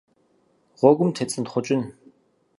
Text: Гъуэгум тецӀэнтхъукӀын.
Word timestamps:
Гъуэгум 0.77 1.09
тецӀэнтхъукӀын. 1.15 1.81